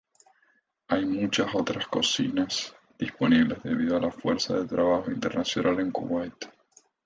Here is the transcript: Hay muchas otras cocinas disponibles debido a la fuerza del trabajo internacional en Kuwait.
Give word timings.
Hay 0.87 1.05
muchas 1.05 1.53
otras 1.53 1.85
cocinas 1.87 2.73
disponibles 2.97 3.61
debido 3.61 3.97
a 3.97 4.01
la 4.01 4.09
fuerza 4.11 4.55
del 4.55 4.67
trabajo 4.67 5.11
internacional 5.11 5.79
en 5.79 5.91
Kuwait. 5.91 6.45